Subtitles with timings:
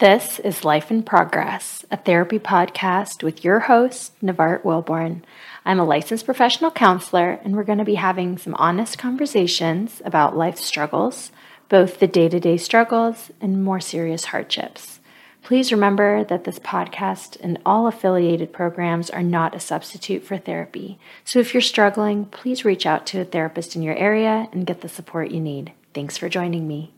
[0.00, 5.20] This is Life in Progress, a therapy podcast with your host, Nevart Willborn.
[5.66, 10.38] I'm a licensed professional counselor, and we're going to be having some honest conversations about
[10.38, 11.32] life struggles,
[11.68, 15.00] both the day to day struggles and more serious hardships.
[15.42, 20.98] Please remember that this podcast and all affiliated programs are not a substitute for therapy.
[21.26, 24.80] So if you're struggling, please reach out to a therapist in your area and get
[24.80, 25.74] the support you need.
[25.92, 26.94] Thanks for joining me.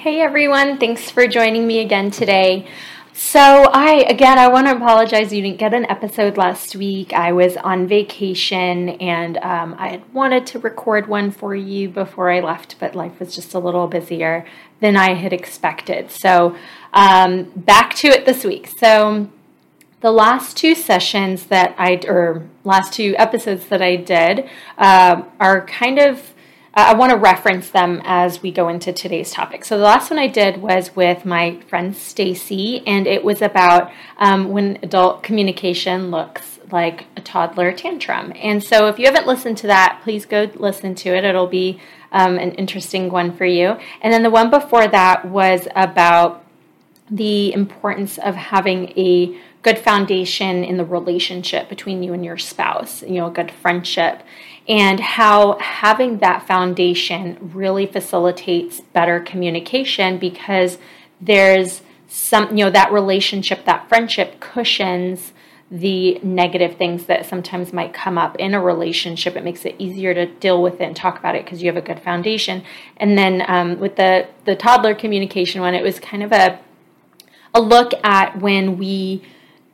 [0.00, 2.66] Hey everyone, thanks for joining me again today.
[3.12, 5.30] So, I again, I want to apologize.
[5.30, 7.12] You didn't get an episode last week.
[7.12, 12.30] I was on vacation and um, I had wanted to record one for you before
[12.30, 14.46] I left, but life was just a little busier
[14.80, 16.10] than I had expected.
[16.10, 16.56] So,
[16.94, 18.68] um, back to it this week.
[18.68, 19.28] So,
[20.00, 24.48] the last two sessions that I, or last two episodes that I did,
[24.78, 26.32] uh, are kind of
[26.72, 29.64] I want to reference them as we go into today's topic.
[29.64, 33.90] So the last one I did was with my friend Stacy, and it was about
[34.18, 38.32] um, when adult communication looks like a toddler tantrum.
[38.36, 41.24] And so if you haven't listened to that, please go listen to it.
[41.24, 41.80] It'll be
[42.12, 43.76] um, an interesting one for you.
[44.00, 46.44] And then the one before that was about
[47.10, 53.02] the importance of having a good foundation in the relationship between you and your spouse,
[53.02, 54.22] you know, a good friendship
[54.68, 60.78] and how having that foundation really facilitates better communication because
[61.20, 65.32] there's some, you know, that relationship, that friendship cushions
[65.72, 69.36] the negative things that sometimes might come up in a relationship.
[69.36, 71.76] It makes it easier to deal with it and talk about it because you have
[71.76, 72.64] a good foundation.
[72.96, 76.58] And then um, with the the toddler communication one, it was kind of a
[77.54, 79.22] a look at when we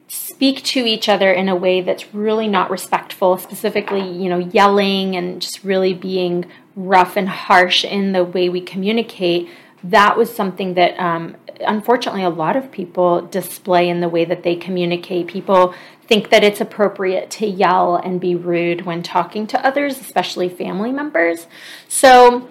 [0.09, 5.17] speak to each other in a way that's really not respectful, specifically, you know, yelling
[5.17, 6.45] and just really being
[6.77, 9.49] rough and harsh in the way we communicate,
[9.83, 14.43] that was something that um, unfortunately a lot of people display in the way that
[14.43, 15.27] they communicate.
[15.27, 15.75] People
[16.07, 20.93] think that it's appropriate to yell and be rude when talking to others, especially family
[20.93, 21.47] members.
[21.89, 22.51] So,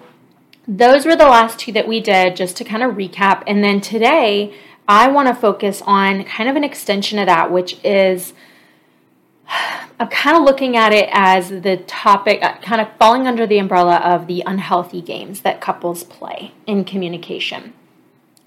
[0.68, 3.44] those were the last two that we did, just to kind of recap.
[3.46, 4.52] And then today,
[4.88, 8.32] I want to focus on kind of an extension of that, which is
[9.98, 13.58] I'm kind of looking at it as the topic, uh, kind of falling under the
[13.58, 17.72] umbrella of the unhealthy games that couples play in communication.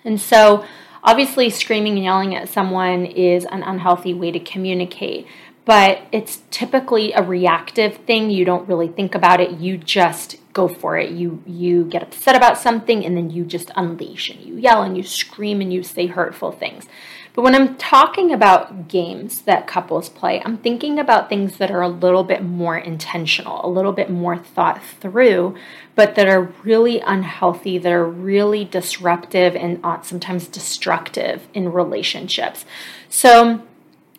[0.05, 0.63] And so,
[1.03, 5.25] obviously, screaming and yelling at someone is an unhealthy way to communicate,
[5.65, 8.29] but it's typically a reactive thing.
[8.29, 11.11] You don't really think about it, you just go for it.
[11.11, 14.97] You you get upset about something and then you just unleash and you yell and
[14.97, 16.85] you scream and you say hurtful things.
[17.33, 21.81] But when I'm talking about games that couples play, I'm thinking about things that are
[21.81, 25.55] a little bit more intentional, a little bit more thought through,
[25.95, 32.65] but that are really unhealthy, that are really disruptive and sometimes destructive in relationships.
[33.07, 33.61] So,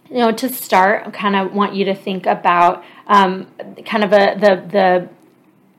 [0.09, 3.49] you know, to start, I kind of want you to think about um,
[3.85, 5.09] kind of a the the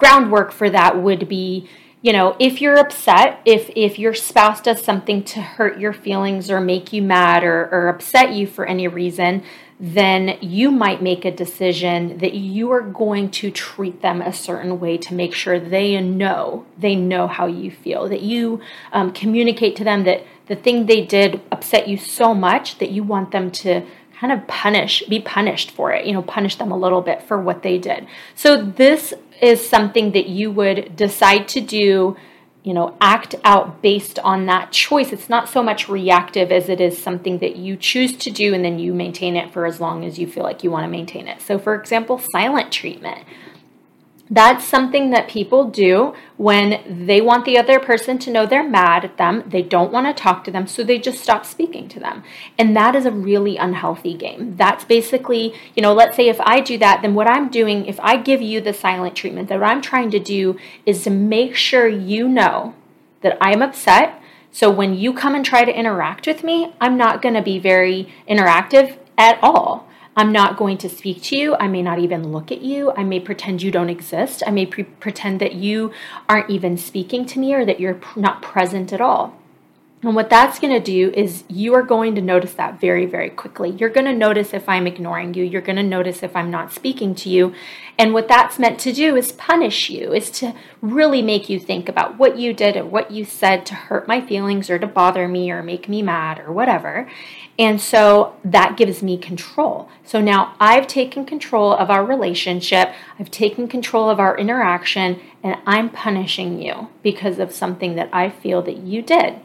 [0.01, 1.69] groundwork for that would be
[2.01, 6.49] you know if you're upset if if your spouse does something to hurt your feelings
[6.49, 9.43] or make you mad or, or upset you for any reason
[9.79, 14.79] then you might make a decision that you are going to treat them a certain
[14.79, 18.59] way to make sure they know they know how you feel that you
[18.91, 23.03] um, communicate to them that the thing they did upset you so much that you
[23.03, 23.85] want them to
[24.21, 27.41] kind of punish be punished for it you know punish them a little bit for
[27.41, 32.15] what they did so this is something that you would decide to do,
[32.63, 35.11] you know, act out based on that choice.
[35.11, 38.63] It's not so much reactive as it is something that you choose to do and
[38.63, 41.27] then you maintain it for as long as you feel like you want to maintain
[41.27, 41.41] it.
[41.41, 43.25] So, for example, silent treatment.
[44.33, 49.03] That's something that people do when they want the other person to know they're mad
[49.03, 49.43] at them.
[49.45, 52.23] They don't want to talk to them, so they just stop speaking to them.
[52.57, 54.55] And that is a really unhealthy game.
[54.55, 57.99] That's basically, you know, let's say if I do that, then what I'm doing, if
[57.99, 61.57] I give you the silent treatment, that what I'm trying to do is to make
[61.57, 62.73] sure you know
[63.19, 64.21] that I'm upset.
[64.49, 67.59] So when you come and try to interact with me, I'm not going to be
[67.59, 69.89] very interactive at all.
[70.15, 71.55] I'm not going to speak to you.
[71.55, 72.91] I may not even look at you.
[72.97, 74.43] I may pretend you don't exist.
[74.45, 75.93] I may pre- pretend that you
[76.27, 79.40] aren't even speaking to me or that you're not present at all.
[80.03, 83.29] And what that's going to do is you are going to notice that very, very
[83.29, 83.69] quickly.
[83.69, 85.43] You're going to notice if I'm ignoring you.
[85.43, 87.53] You're going to notice if I'm not speaking to you.
[87.99, 91.87] And what that's meant to do is punish you, is to really make you think
[91.87, 95.27] about what you did and what you said to hurt my feelings or to bother
[95.27, 97.07] me or make me mad or whatever.
[97.59, 99.87] And so that gives me control.
[100.03, 105.57] So now I've taken control of our relationship, I've taken control of our interaction, and
[105.67, 109.41] I'm punishing you because of something that I feel that you did.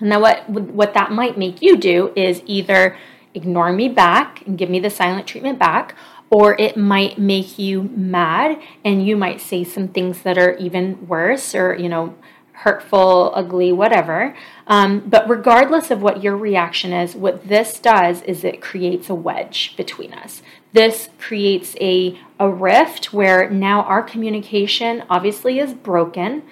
[0.00, 2.96] Then what what that might make you do is either
[3.34, 5.94] ignore me back and give me the silent treatment back,
[6.30, 11.06] or it might make you mad and you might say some things that are even
[11.06, 12.14] worse or, you know,
[12.52, 14.36] hurtful, ugly, whatever.
[14.66, 19.14] Um, but regardless of what your reaction is, what this does is it creates a
[19.14, 20.42] wedge between us.
[20.72, 26.44] This creates a, a rift where now our communication obviously is broken,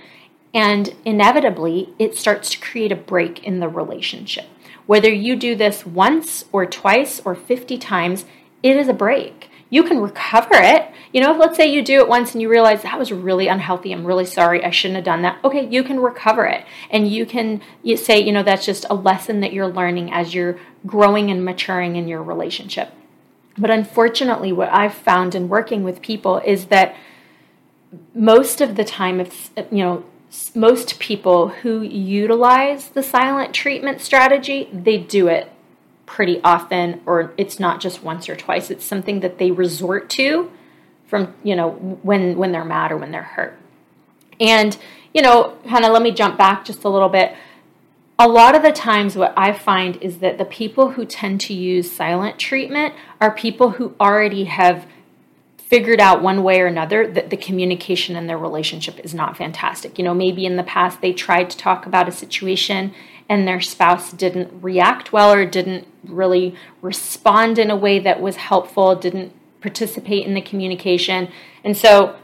[0.53, 4.47] and inevitably it starts to create a break in the relationship.
[4.87, 8.25] Whether you do this once or twice or 50 times,
[8.63, 10.91] it is a break you can recover it.
[11.13, 13.93] You know, let's say you do it once and you realize that was really unhealthy.
[13.93, 14.65] I'm really sorry.
[14.65, 15.43] I shouldn't have done that.
[15.45, 16.65] Okay, you can recover it.
[16.91, 20.35] And you can you say, you know, that's just a lesson that you're learning as
[20.35, 22.93] you're growing and maturing in your relationship.
[23.57, 26.97] But unfortunately, what I've found in working with people is that
[28.15, 30.05] most of the time, if, you know,
[30.55, 35.51] most people who utilize the silent treatment strategy, they do it
[36.07, 38.71] pretty often or it's not just once or twice.
[38.71, 40.51] It's something that they resort to
[41.07, 41.71] from you know
[42.03, 43.59] when when they're mad or when they're hurt.
[44.39, 44.77] And
[45.13, 47.35] you know kind of let me jump back just a little bit.
[48.19, 51.55] A lot of the times what i find is that the people who tend to
[51.55, 54.87] use silent treatment are people who already have
[55.71, 59.97] figured out one way or another that the communication in their relationship is not fantastic.
[59.99, 62.93] You know, maybe in the past they tried to talk about a situation
[63.29, 68.35] and their spouse didn't react well or didn't really respond in a way that was
[68.35, 71.29] helpful, didn't participate in the communication.
[71.63, 72.17] And so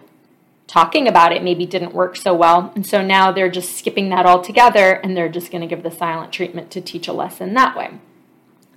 [0.67, 2.73] talking about it maybe didn't work so well.
[2.75, 5.93] And so now they're just skipping that altogether and they're just going to give the
[5.93, 7.93] silent treatment to teach a lesson that way.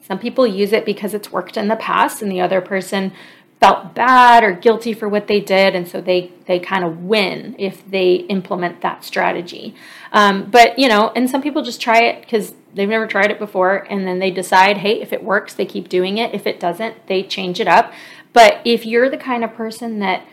[0.10, 3.12] Some people use it because it's worked in the past and the other person
[3.60, 7.56] felt bad or guilty for what they did and so they they kind of win
[7.60, 9.76] if they implement that strategy.
[10.12, 13.40] Um, but you know and some people just try it because they've never tried it
[13.40, 16.34] before and then they decide hey if it works they keep doing it.
[16.34, 17.92] If it doesn't they change it up.
[18.32, 20.26] But if you're the kind of person that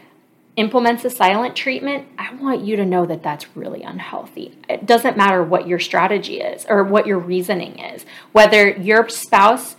[0.57, 4.57] implements a silent treatment i want you to know that that's really unhealthy.
[4.69, 8.07] It doesn't matter what your strategy is or what your reasoning is.
[8.33, 9.77] Whether your spouse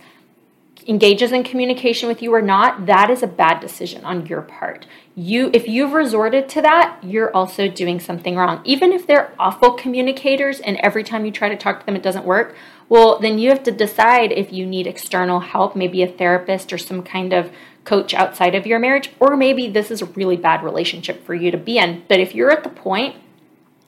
[0.88, 4.86] engages in communication with you or not, that is a bad decision on your part.
[5.14, 8.62] You if you've resorted to that, you're also doing something wrong.
[8.64, 12.02] Even if they're awful communicators and every time you try to talk to them it
[12.02, 12.56] doesn't work,
[12.88, 16.78] well, then you have to decide if you need external help, maybe a therapist or
[16.78, 17.52] some kind of
[17.84, 21.50] coach outside of your marriage, or maybe this is a really bad relationship for you
[21.50, 22.02] to be in.
[22.08, 23.16] But if you're at the point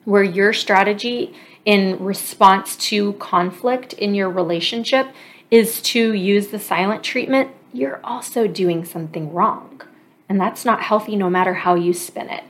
[0.04, 5.08] where your strategy in response to conflict in your relationship
[5.50, 9.82] is to use the silent treatment, you're also doing something wrong.
[10.28, 12.44] And that's not healthy no matter how you spin it.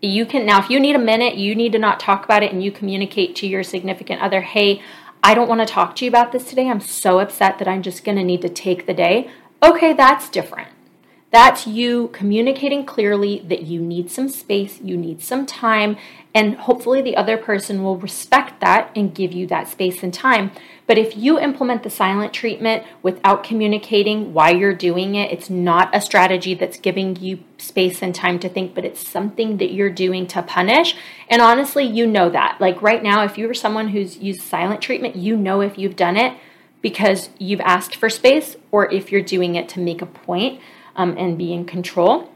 [0.00, 2.52] You can now, if you need a minute, you need to not talk about it
[2.52, 4.82] and you communicate to your significant other, hey,
[5.22, 6.68] I don't want to talk to you about this today.
[6.68, 9.30] I'm so upset that I'm just going to need to take the day.
[9.62, 10.68] Okay, that's different.
[11.30, 15.96] That's you communicating clearly that you need some space, you need some time,
[16.34, 20.50] and hopefully the other person will respect that and give you that space and time.
[20.86, 25.94] But if you implement the silent treatment without communicating why you're doing it, it's not
[25.94, 29.90] a strategy that's giving you space and time to think, but it's something that you're
[29.90, 30.96] doing to punish.
[31.30, 32.60] And honestly, you know that.
[32.60, 35.96] Like right now, if you were someone who's used silent treatment, you know if you've
[35.96, 36.36] done it
[36.82, 40.60] because you've asked for space or if you're doing it to make a point
[40.96, 42.30] um, and be in control.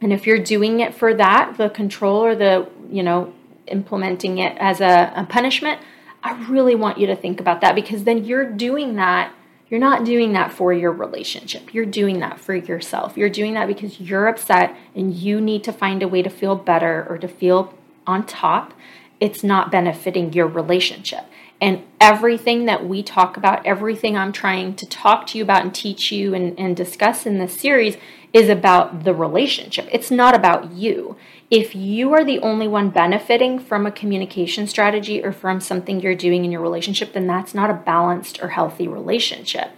[0.00, 3.34] And if you're doing it for that, the control or the, you know,
[3.72, 5.80] implementing it as a, a punishment,
[6.22, 9.32] I really want you to think about that because then you're doing that.
[9.68, 11.74] You're not doing that for your relationship.
[11.74, 13.16] You're doing that for yourself.
[13.16, 16.54] You're doing that because you're upset and you need to find a way to feel
[16.54, 17.74] better or to feel
[18.06, 18.74] on top.
[19.18, 21.24] It's not benefiting your relationship.
[21.60, 25.74] And everything that we talk about, everything I'm trying to talk to you about and
[25.74, 27.96] teach you and, and discuss in this series
[28.32, 29.88] is about the relationship.
[29.92, 31.16] It's not about you.
[31.50, 36.14] If you are the only one benefiting from a communication strategy or from something you're
[36.14, 39.72] doing in your relationship, then that's not a balanced or healthy relationship.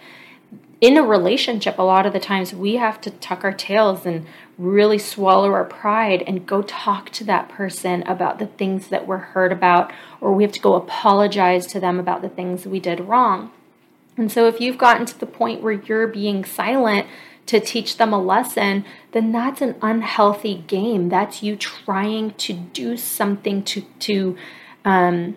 [0.81, 4.27] In a relationship, a lot of the times we have to tuck our tails and
[4.57, 9.19] really swallow our pride and go talk to that person about the things that we're
[9.19, 13.01] hurt about, or we have to go apologize to them about the things we did
[13.01, 13.51] wrong.
[14.17, 17.09] And so, if you've gotten to the point where you're being silent
[17.47, 21.09] to teach them a lesson, then that's an unhealthy game.
[21.09, 24.37] That's you trying to do something to to
[24.85, 25.37] um,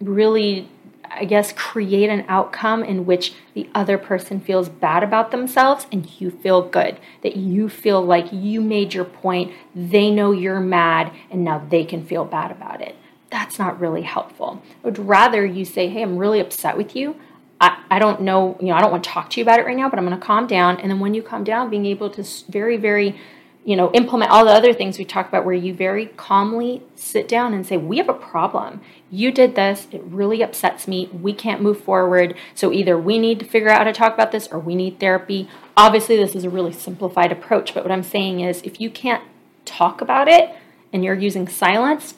[0.00, 0.68] really
[1.14, 6.08] I guess, create an outcome in which the other person feels bad about themselves and
[6.18, 6.98] you feel good.
[7.22, 11.84] That you feel like you made your point, they know you're mad, and now they
[11.84, 12.96] can feel bad about it.
[13.30, 14.62] that's not really helpful.
[14.84, 17.16] I would rather you say, hey, I'm really upset with you.
[17.62, 19.66] I, I don't know, you know, I don't want to talk to you about it
[19.66, 20.80] right now, but I'm going to calm down.
[20.80, 23.16] And then when you calm down, being able to very, very,
[23.64, 27.28] you know, implement all the other things we talked about where you very calmly sit
[27.28, 28.80] down and say, We have a problem.
[29.12, 29.86] You did this.
[29.92, 31.08] It really upsets me.
[31.12, 32.34] We can't move forward.
[32.56, 34.98] So either we need to figure out how to talk about this or we need
[34.98, 35.48] therapy.
[35.76, 39.22] Obviously, this is a really simplified approach, but what I'm saying is if you can't
[39.64, 40.50] talk about it
[40.92, 42.14] and you're using silence,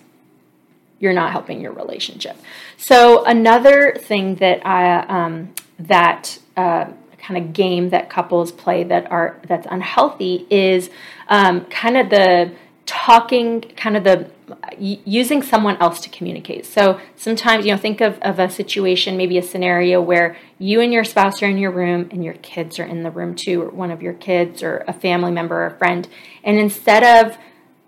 [1.00, 2.36] you're not helping your relationship.
[2.76, 6.86] So another thing that I um, that uh,
[7.18, 10.90] kind of game that couples play that are that's unhealthy is
[11.28, 12.52] um, kind of the
[12.86, 14.30] talking, kind of the
[14.78, 16.66] using someone else to communicate.
[16.66, 20.92] So sometimes, you know, think of, of a situation, maybe a scenario where you and
[20.92, 23.70] your spouse are in your room and your kids are in the room too, or
[23.70, 26.08] one of your kids or a family member or a friend.
[26.42, 27.38] And instead of,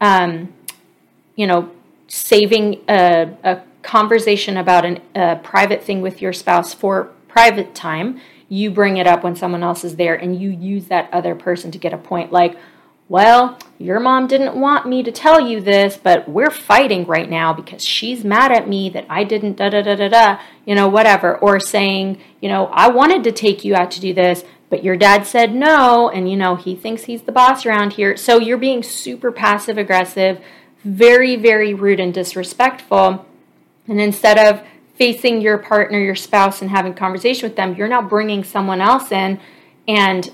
[0.00, 0.54] um,
[1.34, 1.70] you know,
[2.08, 8.20] saving a, a conversation about an, a private thing with your spouse for private time,
[8.48, 11.70] you bring it up when someone else is there and you use that other person
[11.70, 12.56] to get a point like,
[13.08, 17.52] well, your mom didn't want me to tell you this, but we're fighting right now
[17.52, 20.88] because she's mad at me that I didn't da da da da da, you know,
[20.88, 21.38] whatever.
[21.38, 24.96] Or saying, you know, I wanted to take you out to do this, but your
[24.96, 28.16] dad said no, and you know, he thinks he's the boss around here.
[28.16, 30.40] So you're being super passive aggressive,
[30.86, 33.26] very, very rude and disrespectful.
[33.88, 34.64] And instead of
[34.94, 39.10] facing your partner, your spouse, and having conversation with them, you're now bringing someone else
[39.10, 39.40] in
[39.88, 40.32] and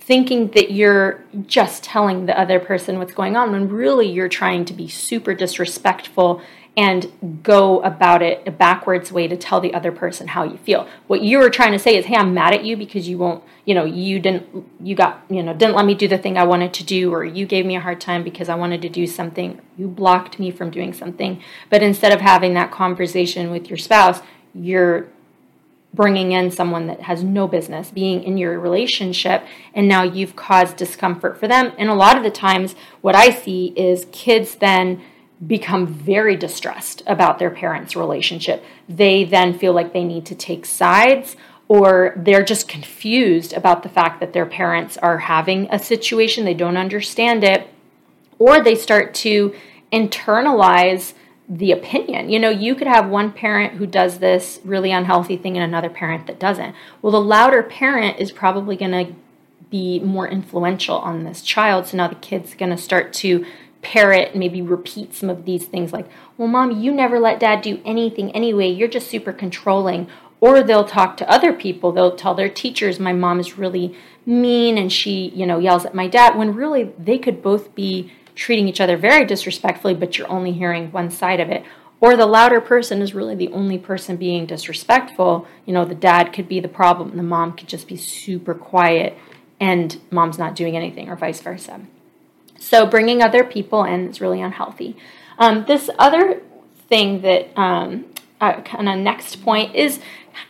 [0.00, 4.64] thinking that you're just telling the other person what's going on when really you're trying
[4.64, 6.40] to be super disrespectful
[6.78, 10.86] and go about it a backwards way to tell the other person how you feel.
[11.08, 13.42] What you were trying to say is, "Hey, I'm mad at you because you won't,
[13.64, 14.46] you know, you didn't
[14.80, 17.24] you got, you know, didn't let me do the thing I wanted to do or
[17.24, 19.60] you gave me a hard time because I wanted to do something.
[19.76, 24.22] You blocked me from doing something." But instead of having that conversation with your spouse,
[24.54, 25.08] you're
[25.92, 29.42] bringing in someone that has no business being in your relationship
[29.74, 31.72] and now you've caused discomfort for them.
[31.76, 35.00] And a lot of the times what I see is kids then
[35.46, 38.64] become very distressed about their parents' relationship.
[38.88, 41.36] They then feel like they need to take sides
[41.68, 46.54] or they're just confused about the fact that their parents are having a situation, they
[46.54, 47.68] don't understand it,
[48.38, 49.54] or they start to
[49.92, 51.12] internalize
[51.48, 52.30] the opinion.
[52.30, 55.90] You know, you could have one parent who does this really unhealthy thing and another
[55.90, 56.74] parent that doesn't.
[57.00, 59.14] Well, the louder parent is probably going to
[59.70, 61.86] be more influential on this child.
[61.86, 63.44] So now the kid's going to start to
[63.88, 67.80] parrot, maybe repeat some of these things like, well, mom, you never let dad do
[67.86, 68.68] anything anyway.
[68.68, 70.08] You're just super controlling.
[70.40, 71.90] Or they'll talk to other people.
[71.90, 75.94] They'll tell their teachers, my mom is really mean and she, you know, yells at
[75.94, 80.30] my dad when really they could both be treating each other very disrespectfully, but you're
[80.30, 81.64] only hearing one side of it.
[81.98, 85.48] Or the louder person is really the only person being disrespectful.
[85.64, 88.54] You know, the dad could be the problem, and the mom could just be super
[88.54, 89.16] quiet
[89.58, 91.80] and mom's not doing anything, or vice versa.
[92.58, 94.96] So bringing other people in is really unhealthy.
[95.38, 96.42] Um, this other
[96.88, 98.06] thing that um,
[98.40, 100.00] uh, kind of next point is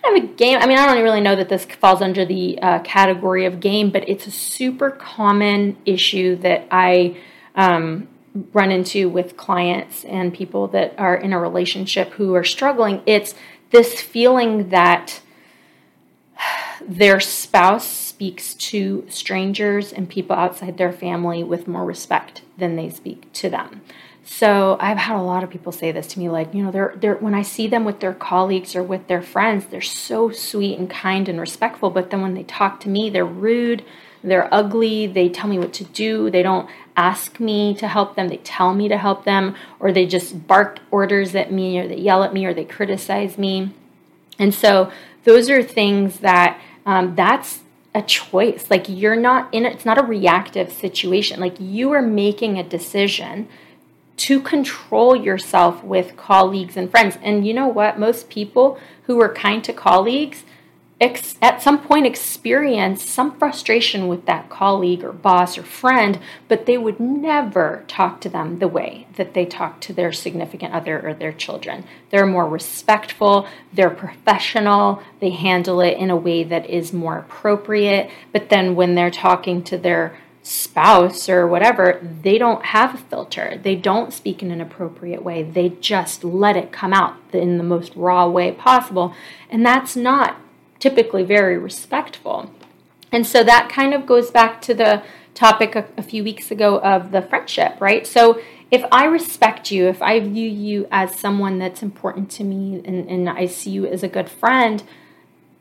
[0.02, 0.58] kind of a game.
[0.60, 3.90] I mean, I don't really know that this falls under the uh, category of game,
[3.90, 7.16] but it's a super common issue that I
[7.54, 8.08] um,
[8.52, 13.02] run into with clients and people that are in a relationship who are struggling.
[13.06, 13.34] It's
[13.70, 15.20] this feeling that
[16.80, 22.90] their spouse speaks to strangers and people outside their family with more respect than they
[22.90, 23.80] speak to them.
[24.24, 26.94] So I've had a lot of people say this to me, like, you know, they're,
[26.96, 30.80] they're when I see them with their colleagues or with their friends, they're so sweet
[30.80, 31.90] and kind and respectful.
[31.90, 33.84] But then when they talk to me, they're rude,
[34.24, 38.26] they're ugly, they tell me what to do, they don't ask me to help them,
[38.26, 41.98] they tell me to help them, or they just bark orders at me, or they
[41.98, 43.70] yell at me, or they criticize me.
[44.40, 44.90] And so
[45.22, 47.60] those are things that um, that's
[47.98, 48.66] a choice.
[48.70, 51.40] Like you're not in it's not a reactive situation.
[51.40, 53.48] Like you are making a decision
[54.18, 57.18] to control yourself with colleagues and friends.
[57.22, 57.98] And you know what?
[57.98, 60.44] Most people who are kind to colleagues
[61.00, 66.66] ex- at some point experience some frustration with that colleague or boss or friend, but
[66.66, 71.06] they would never talk to them the way that they talk to their significant other
[71.06, 71.84] or their children.
[72.10, 78.10] They're more respectful, they're professional, they handle it in a way that is more appropriate.
[78.32, 83.60] But then when they're talking to their spouse or whatever, they don't have a filter.
[83.62, 85.42] They don't speak in an appropriate way.
[85.42, 89.14] They just let it come out in the most raw way possible.
[89.50, 90.40] And that's not
[90.78, 92.50] typically very respectful.
[93.10, 95.02] And so that kind of goes back to the
[95.34, 98.06] topic a, a few weeks ago of the friendship, right?
[98.06, 102.82] So if I respect you, if I view you as someone that's important to me
[102.84, 104.82] and, and I see you as a good friend,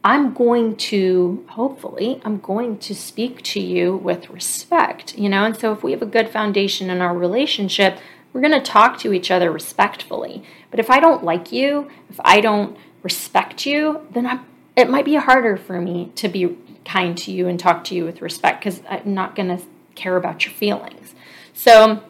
[0.04, 5.46] I'm going to, hopefully, I'm going to speak to you with respect, you know?
[5.46, 7.98] And so if we have a good foundation in our relationship,
[8.32, 10.44] we're going to talk to each other respectfully.
[10.70, 14.46] But if I don't like you, if I don't respect you, then I'm,
[14.78, 16.56] it might be harder for me to be
[16.86, 19.62] kind to you and talk to you with respect because I'm not going to
[19.96, 21.16] care about your feelings.
[21.54, 22.04] So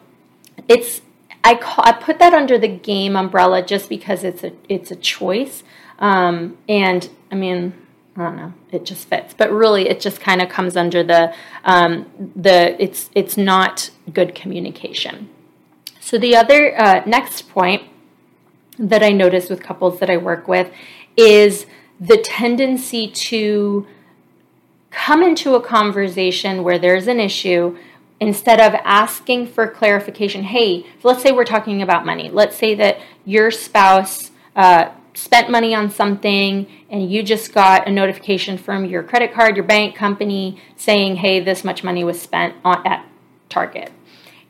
[0.68, 1.00] it's
[1.42, 4.96] I call, I put that under the game umbrella just because it's a it's a
[4.96, 5.64] choice.
[5.98, 7.72] Um, and I mean,
[8.16, 9.32] I don't know, it just fits.
[9.32, 11.34] But really, it just kind of comes under the
[11.64, 12.06] um,
[12.36, 15.30] the it's it's not good communication.
[16.00, 17.84] So the other uh, next point
[18.78, 20.70] that I notice with couples that I work with
[21.16, 21.66] is
[22.00, 23.86] the tendency to
[24.90, 27.76] come into a conversation where there's an issue
[28.20, 30.42] instead of asking for clarification.
[30.42, 32.30] Hey let's say we're talking about money.
[32.30, 37.90] Let's say that your spouse uh, spent money on something and you just got a
[37.90, 42.54] notification from your credit card your bank company saying hey this much money was spent
[42.64, 43.04] on, at
[43.48, 43.92] target.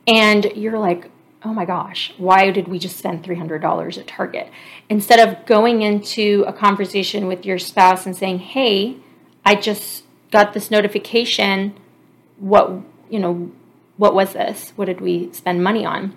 [0.07, 1.09] And you're like
[1.43, 4.51] oh my gosh why did we just spend $300 at target?
[4.89, 8.97] Instead of going into a conversation with your spouse and saying hey
[9.45, 11.73] i just got this notification.
[12.37, 12.71] What
[13.09, 13.51] you know
[13.97, 14.71] what was this?
[14.75, 16.13] What did we spend money on?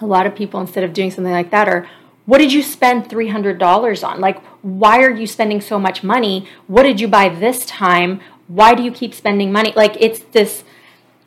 [0.00, 1.88] A lot of people instead of doing something like that are
[2.26, 4.20] what did you spend $300 on?
[4.20, 6.46] Like why are you spending so much money?
[6.66, 8.20] What did you buy this time?
[8.46, 9.72] Why do you keep spending money?
[9.76, 10.64] Like it's this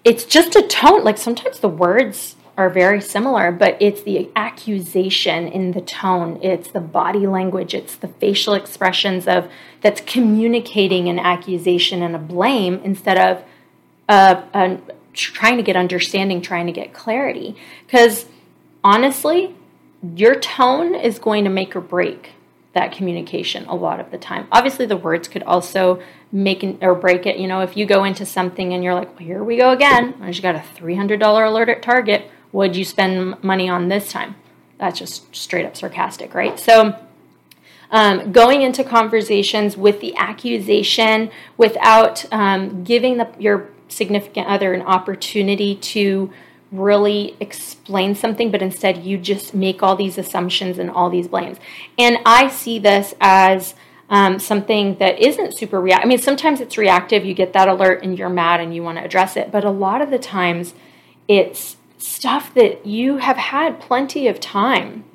[0.04, 1.04] it's just a tone.
[1.04, 6.70] Like sometimes the words are very similar, but it's the accusation in the tone, it's
[6.70, 9.50] the body language, it's the facial expressions of
[9.82, 13.44] that's communicating an accusation and a blame instead of
[14.08, 14.78] uh, uh,
[15.14, 17.56] trying to get understanding, trying to get clarity.
[17.86, 18.28] Because
[18.84, 19.56] honestly,
[20.16, 22.34] your tone is going to make or break
[22.74, 24.48] that communication a lot of the time.
[24.52, 27.38] Obviously, the words could also make or break it.
[27.38, 30.16] You know, if you go into something and you're like, well, here we go again,
[30.22, 34.36] I just got a $300 alert at Target would you spend money on this time?
[34.78, 36.58] That's just straight up sarcastic, right?
[36.58, 36.98] So,
[37.92, 44.82] um, going into conversations with the accusation without um, giving the, your significant other an
[44.82, 46.32] opportunity to
[46.72, 51.58] really explain something, but instead you just make all these assumptions and all these blames.
[52.00, 53.76] And I see this as
[54.10, 56.06] um, something that isn't super reactive.
[56.06, 57.26] I mean, sometimes it's reactive.
[57.26, 59.52] You get that alert and you're mad and you want to address it.
[59.52, 60.74] But a lot of the times
[61.28, 65.06] it's stuff that you have had plenty of time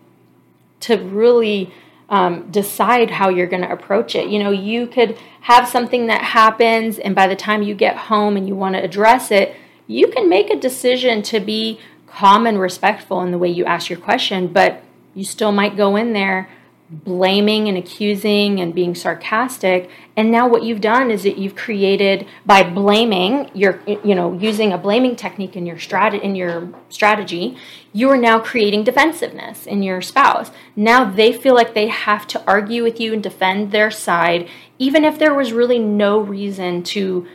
[0.81, 1.71] to really
[2.09, 4.29] um, decide how you're going to approach it.
[4.29, 8.39] You know, you could have something that happens, and by the time you get home
[8.39, 9.55] and you want to address it,
[9.87, 13.91] you can make a decision to be calm and respectful in the way you ask
[13.91, 14.83] your question, but
[15.15, 16.49] you still might go in there
[16.91, 19.91] blaming and accusing and being sarcastic.
[20.17, 24.73] And now what you've done is that you've created by blaming your you know using
[24.73, 27.59] a blaming technique in your strat in your strategy
[27.93, 30.51] you are now creating defensiveness in your spouse.
[30.77, 34.49] Now they feel like they have to argue with you and defend their side
[34.79, 37.27] even if there was really no reason to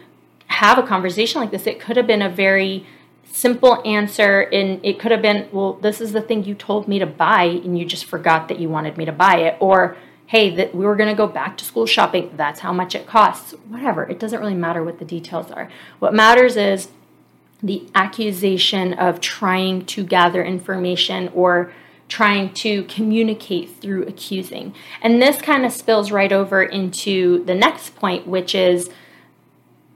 [0.47, 1.67] have a conversation like this.
[1.67, 2.85] It could have been a very
[3.33, 6.99] simple answer and it could have been well this is the thing you told me
[6.99, 9.57] to buy and you just forgot that you wanted me to buy it.
[9.59, 12.93] Or hey that we were going to go back to school shopping that's how much
[12.93, 13.53] it costs.
[13.67, 15.67] Whatever it doesn't really matter what the details are.
[15.97, 16.89] What matters is
[17.61, 21.73] the accusation of trying to gather information or
[22.07, 24.75] trying to communicate through accusing.
[25.01, 28.91] And this kind of spills right over into the next point which is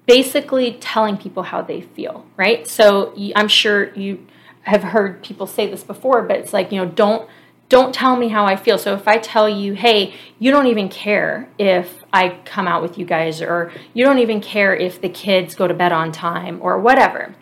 [0.08, 2.66] basically telling people how they feel, right?
[2.66, 4.26] So I'm sure you
[4.64, 7.30] have heard people say this before, but it's like, you know, don't
[7.70, 8.78] don't tell me how I feel.
[8.78, 12.98] So if I tell you, "Hey, you don't even care if I come out with
[12.98, 16.60] you guys or you don't even care if the kids go to bed on time
[16.62, 17.36] or whatever."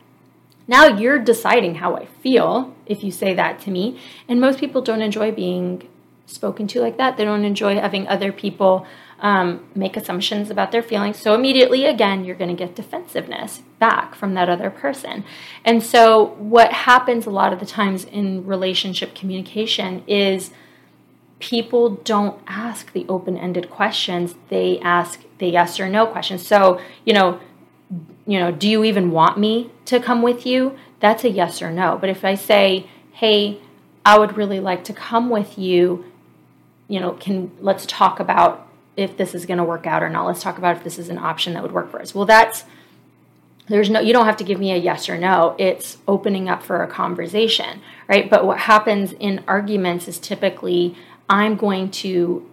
[0.68, 4.00] Now you're deciding how I feel if you say that to me.
[4.28, 5.88] And most people don't enjoy being
[6.26, 7.18] spoken to like that.
[7.18, 8.88] They don't enjoy having other people
[9.26, 11.18] um, make assumptions about their feelings.
[11.18, 15.26] So immediately, again, you're going to get defensiveness back from that other person.
[15.66, 20.52] And so, what happens a lot of the times in relationship communication is
[21.40, 26.46] people don't ask the open ended questions, they ask the yes or no questions.
[26.46, 27.40] So, you know,
[28.28, 30.78] you know, do you even want me to come with you?
[31.00, 31.98] That's a yes or no.
[32.00, 33.60] But if I say, hey,
[34.06, 36.06] I would really like to come with you,
[36.88, 38.65] you know, can let's talk about
[38.98, 40.26] if this is going to work out or not.
[40.26, 42.16] Let's talk about if this is an option that would work for us.
[42.16, 42.64] Well, that's
[43.68, 46.62] there's no you don't have to give me a yes or no it's opening up
[46.62, 50.96] for a conversation right but what happens in arguments is typically
[51.30, 52.48] i'm going to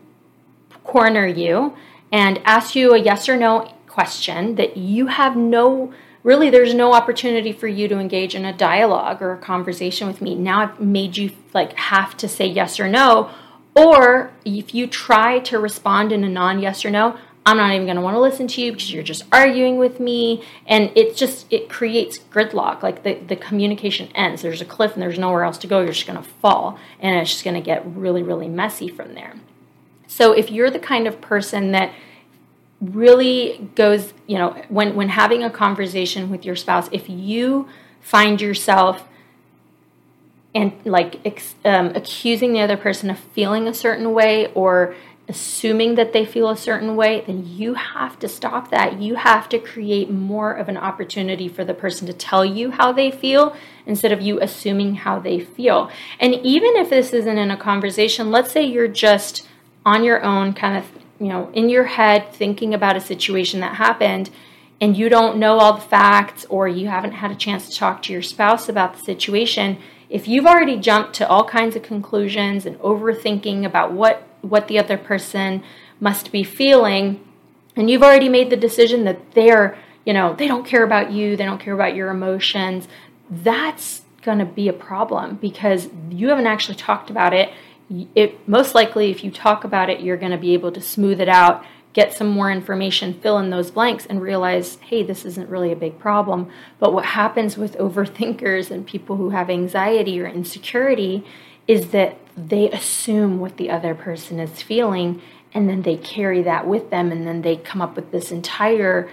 [0.85, 1.76] corner you
[2.11, 6.92] and ask you a yes or no question that you have no really there's no
[6.94, 10.81] opportunity for you to engage in a dialogue or a conversation with me now i've
[10.81, 13.31] made you like have to say yes or no
[13.74, 17.87] or if you try to respond in a non yes or no I'm not even
[17.87, 20.44] going to want to listen to you because you're just arguing with me.
[20.66, 22.82] And it just, it creates gridlock.
[22.82, 24.42] Like the, the communication ends.
[24.42, 25.80] There's a cliff and there's nowhere else to go.
[25.80, 26.78] You're just going to fall.
[27.00, 29.35] And it's just going to get really, really messy from there.
[30.06, 31.92] So if you're the kind of person that
[32.80, 37.68] really goes, you know, when, when having a conversation with your spouse, if you
[38.00, 39.08] find yourself
[40.54, 44.94] and like ex, um, accusing the other person of feeling a certain way or
[45.28, 49.00] assuming that they feel a certain way, then you have to stop that.
[49.00, 52.92] You have to create more of an opportunity for the person to tell you how
[52.92, 55.90] they feel instead of you assuming how they feel.
[56.18, 59.48] And even if this isn't in a conversation, let's say you're just
[59.86, 60.86] on your own, kind of,
[61.18, 64.28] you know, in your head thinking about a situation that happened
[64.80, 68.02] and you don't know all the facts or you haven't had a chance to talk
[68.02, 69.78] to your spouse about the situation.
[70.12, 74.79] If you've already jumped to all kinds of conclusions and overthinking about what what the
[74.79, 75.62] other person
[76.01, 77.18] must be feeling
[77.77, 81.35] and you've already made the decision that they're you know they don't care about you
[81.35, 82.88] they don't care about your emotions
[83.31, 87.51] that's going to be a problem because you haven't actually talked about it.
[88.14, 91.22] It most likely if you talk about it you're going to be able to smooth
[91.22, 95.48] it out get some more information fill in those blanks and realize hey this isn't
[95.48, 96.50] really a big problem.
[96.78, 101.24] But what happens with overthinkers and people who have anxiety or insecurity
[101.68, 105.20] is that they assume what the other person is feeling
[105.55, 109.11] and then they carry that with them and then they come up with this entire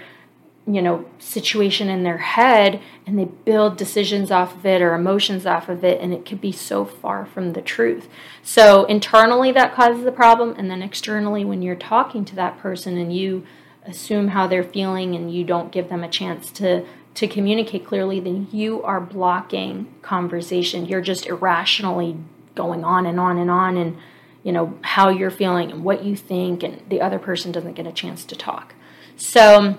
[0.74, 5.46] you know situation in their head and they build decisions off of it or emotions
[5.46, 8.08] off of it and it could be so far from the truth.
[8.44, 12.98] So internally that causes a problem and then externally when you're talking to that person
[12.98, 13.46] and you
[13.84, 18.20] assume how they're feeling and you don't give them a chance to to communicate clearly
[18.20, 20.86] then you are blocking conversation.
[20.86, 22.18] You're just irrationally
[22.54, 23.98] going on and on and on and
[24.44, 27.88] you know how you're feeling and what you think and the other person doesn't get
[27.88, 28.76] a chance to talk.
[29.18, 29.78] So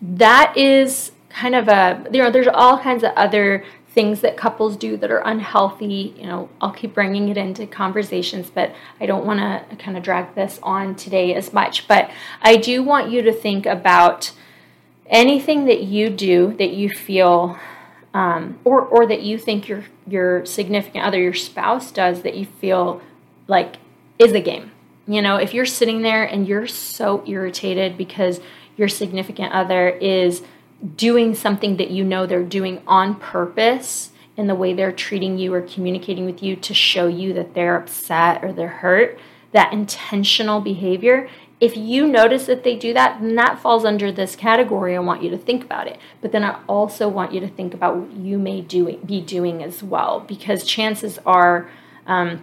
[0.00, 4.76] that is kind of a you know there's all kinds of other things that couples
[4.76, 9.24] do that are unhealthy you know i'll keep bringing it into conversations but i don't
[9.24, 12.10] want to kind of drag this on today as much but
[12.42, 14.32] i do want you to think about
[15.06, 17.58] anything that you do that you feel
[18.14, 22.46] um, or or that you think your your significant other, your spouse does that you
[22.46, 23.00] feel
[23.46, 23.76] like
[24.18, 24.72] is a game.
[25.06, 28.40] You know, if you're sitting there and you're so irritated because
[28.80, 30.42] your significant other is
[30.96, 35.54] doing something that you know they're doing on purpose in the way they're treating you
[35.54, 39.18] or communicating with you to show you that they're upset or they're hurt,
[39.52, 41.28] that intentional behavior
[41.60, 44.96] if you notice that they do that, then that falls under this category.
[44.96, 45.98] I want you to think about it.
[46.22, 49.62] But then I also want you to think about what you may do, be doing
[49.62, 51.70] as well, because chances are
[52.06, 52.42] um,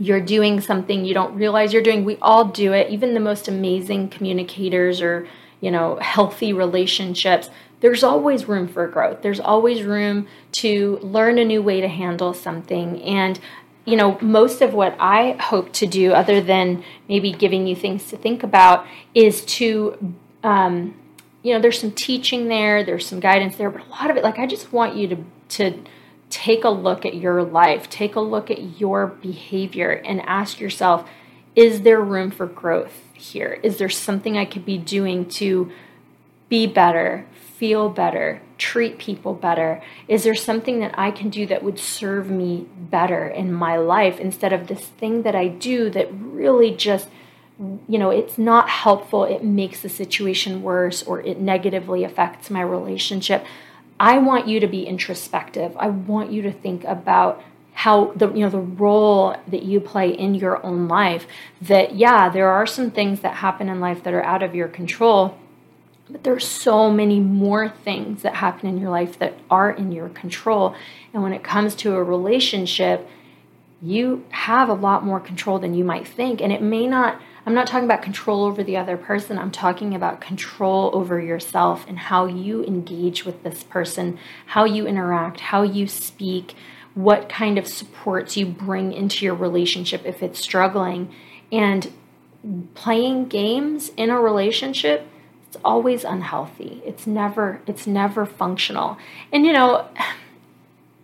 [0.00, 2.04] you're doing something you don't realize you're doing.
[2.04, 2.90] We all do it.
[2.90, 5.28] Even the most amazing communicators or
[5.60, 9.22] you know healthy relationships there's always room for growth.
[9.22, 13.02] There's always room to learn a new way to handle something.
[13.02, 13.40] And
[13.86, 18.06] you know, most of what I hope to do, other than maybe giving you things
[18.08, 20.94] to think about, is to, um,
[21.42, 24.22] you know, there's some teaching there, there's some guidance there, but a lot of it,
[24.22, 25.82] like, I just want you to to
[26.28, 31.08] take a look at your life, take a look at your behavior, and ask yourself,
[31.56, 33.58] is there room for growth here?
[33.62, 35.70] Is there something I could be doing to
[36.48, 39.82] be better, feel better, treat people better?
[40.08, 44.18] Is there something that I can do that would serve me better in my life
[44.18, 47.08] instead of this thing that I do that really just,
[47.58, 52.62] you know, it's not helpful, it makes the situation worse, or it negatively affects my
[52.62, 53.44] relationship?
[53.98, 55.76] I want you to be introspective.
[55.76, 60.10] I want you to think about how the you know the role that you play
[60.10, 61.26] in your own life
[61.62, 64.68] that yeah there are some things that happen in life that are out of your
[64.68, 65.38] control
[66.12, 70.08] but there's so many more things that happen in your life that are in your
[70.08, 70.74] control.
[71.12, 73.08] And when it comes to a relationship,
[73.82, 76.40] you have a lot more control than you might think.
[76.40, 79.94] And it may not, I'm not talking about control over the other person, I'm talking
[79.94, 85.62] about control over yourself and how you engage with this person, how you interact, how
[85.62, 86.54] you speak,
[86.94, 91.12] what kind of supports you bring into your relationship if it's struggling.
[91.52, 91.92] And
[92.74, 95.06] playing games in a relationship
[95.50, 96.80] it's always unhealthy.
[96.86, 98.98] It's never it's never functional.
[99.32, 99.88] And you know,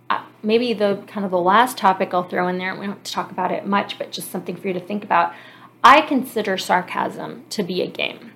[0.43, 3.13] maybe the kind of the last topic I'll throw in there, we don't have to
[3.13, 5.35] talk about it much, but just something for you to think about.
[5.83, 8.31] I consider sarcasm to be a game.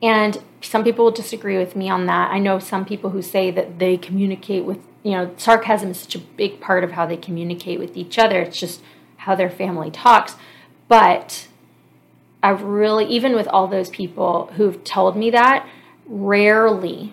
[0.00, 2.30] And some people will disagree with me on that.
[2.30, 6.14] I know some people who say that they communicate with, you know, sarcasm is such
[6.14, 8.40] a big part of how they communicate with each other.
[8.40, 8.82] It's just
[9.18, 10.34] how their family talks.
[10.88, 11.48] But
[12.42, 15.68] I've really, even with all those people who've told me that,
[16.06, 17.12] rarely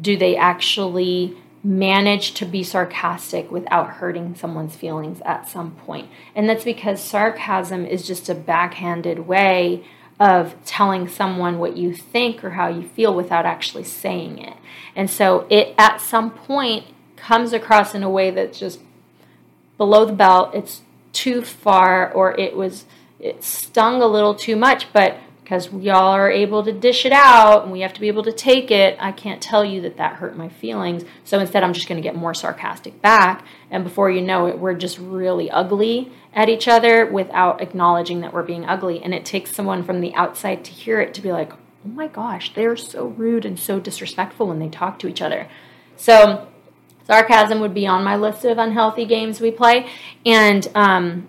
[0.00, 6.08] do they actually manage to be sarcastic without hurting someone's feelings at some point.
[6.34, 9.84] And that's because sarcasm is just a backhanded way
[10.22, 14.56] of telling someone what you think or how you feel without actually saying it.
[14.94, 18.78] And so it at some point comes across in a way that's just
[19.76, 20.82] below the belt, it's
[21.12, 22.84] too far or it was
[23.18, 25.18] it stung a little too much, but
[25.52, 28.22] because we all are able to dish it out and we have to be able
[28.22, 31.04] to take it, I can't tell you that that hurt my feelings.
[31.24, 33.44] So instead, I'm just going to get more sarcastic back.
[33.70, 38.32] And before you know it, we're just really ugly at each other without acknowledging that
[38.32, 39.02] we're being ugly.
[39.02, 42.08] And it takes someone from the outside to hear it to be like, oh my
[42.08, 45.48] gosh, they're so rude and so disrespectful when they talk to each other.
[45.96, 46.48] So
[47.06, 49.90] sarcasm would be on my list of unhealthy games we play.
[50.24, 51.28] And, um,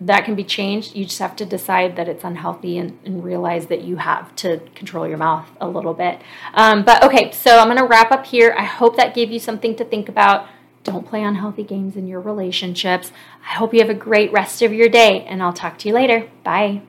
[0.00, 0.94] that can be changed.
[0.94, 4.58] You just have to decide that it's unhealthy and, and realize that you have to
[4.74, 6.22] control your mouth a little bit.
[6.54, 8.54] Um, but okay, so I'm going to wrap up here.
[8.56, 10.46] I hope that gave you something to think about.
[10.84, 13.12] Don't play unhealthy games in your relationships.
[13.42, 15.94] I hope you have a great rest of your day, and I'll talk to you
[15.94, 16.30] later.
[16.44, 16.87] Bye.